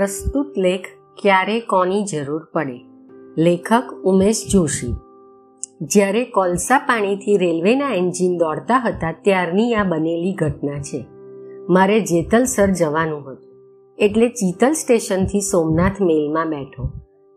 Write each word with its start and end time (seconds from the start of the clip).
પ્રસ્તુત 0.00 0.58
લેખ 0.58 0.86
ક્યારે 1.22 1.60
કોની 1.60 2.04
જરૂર 2.04 2.44
પડે? 2.52 2.80
લેખક 3.38 3.82
ઉમેશ 4.04 4.46
જોશી. 4.50 4.94
જ્યારે 5.80 6.24
કોલસા 6.24 6.78
પાણીથી 6.78 7.36
રેલવેના 7.36 7.90
એન્જિન 7.90 8.38
દોડતા 8.38 8.78
હતા 8.78 9.12
ત્યારની 9.12 9.74
આ 9.74 9.84
બનેલી 9.84 10.32
ઘટના 10.32 10.82
છે. 10.82 11.04
મારે 11.68 12.00
જેતલસર 12.00 12.66
જવાનું 12.66 13.32
હતું. 13.32 13.52
એટલે 13.98 14.28
ચિતલ 14.28 14.72
સ્ટેશનથી 14.72 15.40
સોમનાથ 15.40 16.02
મેલમાં 16.02 16.50
બેઠો. 16.50 16.90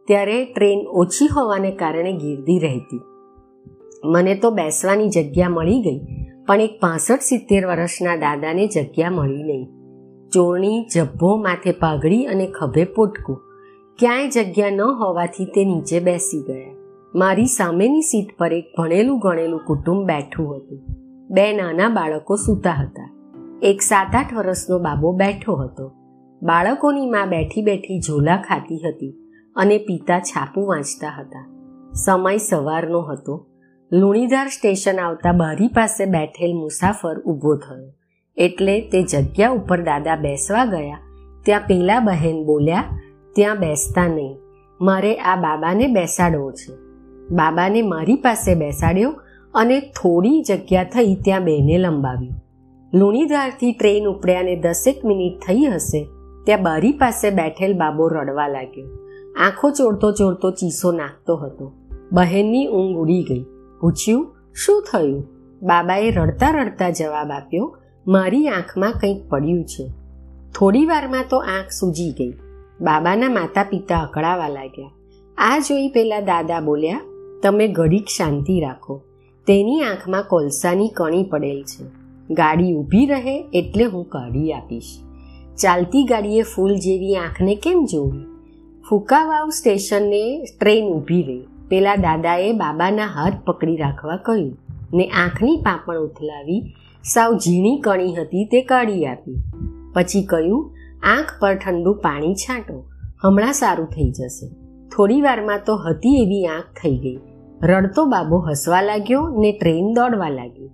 ત્યારે 0.08 0.46
ટ્રેન 0.46 0.80
ઓછી 0.88 1.28
હોવાને 1.28 1.72
કારણે 1.72 2.14
ગીર્દી 2.14 2.60
રહેતી. 2.60 3.02
મને 4.06 4.36
તો 4.36 4.52
બેસવાની 4.52 5.10
જગ્યા 5.10 5.50
મળી 5.50 5.82
ગઈ, 5.82 6.00
પણ 6.48 6.62
એક 6.62 6.80
પાસઠ 6.82 7.20
સિત્તેર 7.20 7.66
વર્ષના 7.66 8.16
દાદાને 8.16 8.68
જગ્યા 8.68 9.10
મળી 9.10 9.44
નહીં. 9.44 9.83
ચોરણી 10.34 10.86
જભ્ભો 10.96 11.36
માથે 11.36 11.72
પાઘડી 11.72 12.26
અને 12.26 12.48
ખભે 12.48 12.86
પોટકું. 12.86 13.42
ક્યાંય 14.00 14.30
જગ્યા 14.30 14.70
ન 14.70 14.82
હોવાથી 14.82 15.46
તે 15.46 15.66
નીચે 15.66 16.00
બેસી 16.00 16.42
ગયા. 16.42 16.74
મારી 17.16 17.46
સામેની 17.46 18.02
સીટ 18.02 18.38
પર 18.38 18.54
એક 18.54 18.66
ભણેલું 18.78 19.20
ગણેલું 19.20 19.60
કુટુંબ 19.60 20.08
બેઠું 20.08 20.58
હતું. 20.58 20.80
બે 21.30 21.54
નાના 21.54 21.90
બાળકો 21.90 22.36
સૂતા 22.36 22.72
હતા. 22.72 23.16
એક 23.62 23.82
સાત 23.82 24.16
આઠ 24.16 24.34
વર્ષનો 24.34 24.80
બાબો 24.80 25.12
બેઠો 25.12 25.56
હતો. 25.56 25.92
બાળકોની 26.44 27.10
માં 27.10 27.30
બેઠી 27.30 27.62
બેઠી 27.62 28.00
ઝોલા 28.00 28.38
ખાતી 28.38 28.82
હતી 28.90 29.16
અને 29.56 29.78
પિતા 29.78 30.20
છાપું 30.20 30.68
વાંચતા 30.68 31.10
હતા. 31.20 31.50
સમય 31.94 32.38
સવારનો 32.38 33.02
હતો. 33.02 33.48
લુણીધાર 33.92 34.48
સ્ટેશન 34.48 35.00
આવતા 35.00 35.32
બારી 35.32 35.68
પાસે 35.68 36.06
બેઠેલ 36.06 36.54
મુસાફર 36.54 37.22
ઊભો 37.22 37.56
થયો. 37.56 37.92
એટલે 38.38 38.82
તે 38.82 39.04
જગ્યા 39.04 39.50
ઉપર 39.50 39.82
દાદા 39.82 40.16
બેસવા 40.16 40.66
ગયા. 40.66 41.00
ત્યાં 41.46 41.62
પેલા 41.68 42.00
બહેન 42.00 42.46
બોલ્યા, 42.46 42.84
ત્યાં 43.36 43.60
બેસતા 43.60 44.08
નહીં. 44.08 44.38
મારે 44.82 45.16
આ 45.16 45.36
બાબાને 45.36 45.88
બેસાડવો 45.88 46.52
છે. 46.52 46.74
બાબાને 47.32 47.82
મારી 47.82 48.16
પાસે 48.16 48.56
બેસાડ્યો 48.56 49.12
અને 49.54 49.80
થોડી 49.80 50.42
જગ્યા 50.42 50.84
થઈ 50.84 51.16
ત્યાં 51.16 51.44
બેને 51.44 51.78
લંબાવ્યું. 51.78 52.34
લુણીધારથી 52.94 53.72
ટ્રેન 53.72 54.06
ઉપડ્યાને 54.06 54.56
દસેક 54.56 55.06
મિનિટ 55.06 55.38
થઈ 55.48 55.66
હશે, 55.66 56.08
ત્યાં 56.46 56.64
બારી 56.64 56.92
પાસે 56.92 57.30
બેઠેલ 57.30 57.74
બાબો 57.74 58.08
રડવા 58.08 58.48
લાગ્યો. 58.48 58.90
આંખો 59.40 59.70
ચોડતો 59.70 60.12
ચોડતો 60.12 60.52
ચીસો 60.52 60.92
નાખતો 60.92 61.36
હતો. 61.36 61.72
બહેનની 62.12 62.68
ઊંઘ 62.68 62.98
ઉડી 62.98 63.24
ગઈ. 63.24 63.46
પૂછ્યું, 63.82 64.36
શું 64.66 64.84
થયું? 64.92 65.28
બાબાએ 65.62 66.12
રડતા 66.12 66.52
રડતા 66.52 66.90
જવાબ 66.90 67.32
આપ્યો 67.32 67.78
મારી 68.08 68.48
આંખમાં 68.48 68.92
કંઈક 68.92 69.30
પડ્યું 69.30 69.64
છે. 69.64 69.90
થોડી 70.56 70.86
વારમાં 70.86 71.26
તો 71.30 71.38
આંખ 71.38 71.70
સૂજી 71.70 72.12
ગઈ. 72.12 72.32
બાબાના 72.82 73.30
માતા 73.30 73.64
પિતા 73.64 74.00
અકળાવા 74.00 74.48
લાગ્યા. 74.48 74.90
આ 75.38 75.60
જોઈ 75.60 75.88
પેલા 75.88 76.20
દાદા 76.20 76.60
બોલ્યા, 76.60 77.02
તમે 77.44 77.68
ઘડીક 77.68 78.06
શાંતિ 78.06 78.60
રાખો. 78.60 79.02
તેની 79.48 79.82
આંખમાં 79.82 80.24
કોલસાની 80.24 80.90
કણી 80.90 81.24
પડેલ 81.24 81.64
છે. 81.64 81.86
ગાડી 82.34 82.74
ઊભી 82.74 83.06
રહે 83.06 83.46
એટલે 83.54 83.84
હું 83.84 84.10
કાઢી 84.10 84.54
આપીશ. 84.54 85.00
ચાલતી 85.62 86.04
ગાડીએ 86.04 86.42
ફૂલ 86.42 86.76
જેવી 86.76 87.16
આંખને 87.16 87.56
કેમ 87.56 87.86
જોવી? 87.86 88.26
ફુકાવાવ 88.90 89.50
સ્ટેશને 89.50 90.46
ટ્રેન 90.60 90.86
ઊભી 90.86 91.24
રહી. 91.24 91.44
પેલા 91.70 91.96
દાદાએ 91.96 92.52
બાબાના 92.52 93.06
હાથ 93.06 93.34
પકડી 93.46 93.76
રાખવા 93.76 94.18
કહ્યું. 94.18 94.58
ને 94.94 95.08
આંખની 95.08 95.58
પાપણ 95.58 95.98
ઉથલાવી 95.98 96.76
સાવ 97.04 97.38
ઝીણી 97.38 97.80
કણી 97.80 98.16
હતી 98.16 98.46
તે 98.46 98.62
કાઢી 98.62 99.06
આપી. 99.06 99.44
પછી 99.94 100.24
કહ્યું, 100.24 100.76
આંખ 101.04 101.42
પર 101.42 101.56
ઠંડુ 101.56 101.94
પાણી 101.94 102.36
છાંટો, 102.36 102.90
હમણાં 103.24 103.54
સારું 103.54 103.88
થઈ 103.88 104.12
જશે. 104.12 104.50
થોડી 104.96 105.22
વારમાં 105.22 105.60
તો 105.66 105.76
હતી 105.76 106.24
એવી 106.24 106.48
આંખ 106.48 106.64
થઈ 106.64 106.98
ગઈ. 106.98 107.20
રડતો 107.62 108.06
બાબો 108.06 108.38
હસવા 108.38 108.82
લાગ્યો 108.82 109.30
ને 109.30 109.52
ટ્રેન 109.52 109.94
દોડવા 109.94 110.30
લાગી. 110.30 110.70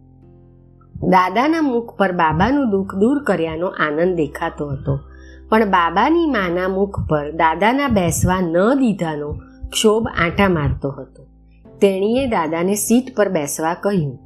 દાદાના 1.03 1.61
મુખ 1.61 1.97
પર 1.97 2.11
બાબાનું 2.11 2.69
દુઃખ 2.69 2.95
દૂર 2.95 3.23
કર્યાનો 3.23 3.67
આનંદ 3.67 4.15
દેખાતો 4.15 4.67
હતો. 4.67 4.99
પણ 5.49 5.65
બાબાની 5.65 6.25
માના 6.25 6.67
મુખ 6.67 6.99
પર 7.09 7.31
દાદાના 7.31 7.87
બેસવા 7.87 8.39
ન 8.39 8.73
દીધાનો 8.73 9.39
ક્ષોભ 9.69 10.07
આંટા 10.07 10.49
મારતો 10.49 10.89
હતો. 10.91 11.27
તેણીએ 11.81 12.27
દાદાને 12.27 12.75
સીટ 12.75 13.15
પર 13.15 13.29
બેસવા 13.29 13.73
કહ્યું. 13.73 14.19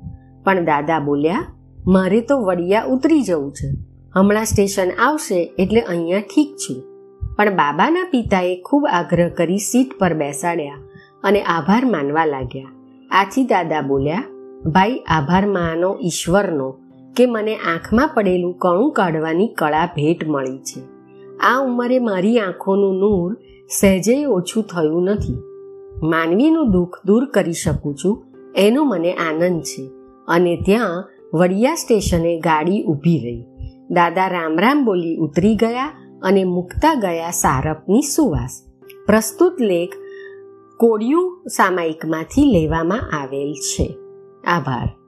પણ 0.43 0.65
દાદા 0.65 0.99
બોલ્યા 0.99 1.45
મારે 1.87 2.21
તો 2.21 2.39
વડિયા 2.39 2.83
ઉતરી 2.83 3.21
જવું 3.21 3.51
છે. 3.51 3.77
હમણાં 4.15 4.45
સ્ટેશન 4.45 4.91
આવશે 4.99 5.53
એટલે 5.59 5.81
અહીંયા 5.81 6.19
ઠીક 6.19 6.55
છું. 6.55 6.83
પણ 7.35 7.49
બાબાના 7.49 8.07
પિતાએ 8.11 8.61
ખૂબ 8.61 8.87
આગ્રહ 8.91 9.29
કરી 9.29 9.57
સીટ 9.57 9.99
પર 9.99 10.13
બેસાડ્યા 10.13 10.75
અને 11.23 11.41
આભાર 11.41 11.85
માનવા 11.85 12.25
લાગ્યા. 12.25 12.63
આથી 13.11 13.43
દાદા 13.43 13.81
બોલ્યા, 13.81 14.23
ભાઈ, 14.65 14.97
આભાર 14.97 15.45
માનો 15.45 15.97
ઈશ્વરનો 16.03 16.75
કે 17.15 17.25
મને 17.25 17.55
આંખમાં 17.55 18.09
પડેલું 18.13 18.53
કણું 18.53 18.91
કાઢવાની 18.91 19.47
કળા 19.47 19.85
ભેટ 19.85 20.27
મળી 20.27 20.57
છે. 20.57 20.81
આ 21.37 21.59
ઉંમરે 21.59 21.99
મારી 21.99 22.39
આંખોનું 22.39 22.99
નૂર 22.99 23.37
સહેજે 23.79 24.25
ઓછું 24.25 24.63
થયું 24.63 25.03
નથી. 25.03 25.37
માનવીનું 26.03 26.71
દુઃખ 26.71 26.97
દૂર 27.05 27.25
કરી 27.25 27.53
શકું 27.53 27.95
છું, 27.95 28.23
એનો 28.55 28.83
મને 28.83 29.13
આનંદ 29.13 29.61
છે. 29.61 29.89
અને 30.27 30.61
ત્યાં 30.65 31.09
વડિયા 31.33 31.75
સ્ટેશને 31.75 32.39
ગાડી 32.39 32.83
ઊભી 32.83 33.19
રહી. 33.19 33.43
દાદા 33.89 34.27
રામ 34.27 34.59
રામ 34.59 34.85
બોલી 34.85 35.17
ઉતરી 35.17 35.55
ગયા 35.55 35.85
અને 36.23 36.43
મૂકતા 36.43 36.93
ગયા 36.93 37.31
સારપની 37.31 38.01
સુવાસ. 38.01 38.63
પ્રસ્તુત 39.05 39.61
લેખ 39.61 39.93
કોડિયું 40.77 41.43
સામાયિકમાંથી 41.47 42.43
લેવામાં 42.43 43.21
આવેલ 43.21 43.53
છે. 43.53 43.95
આભાર. 44.47 45.02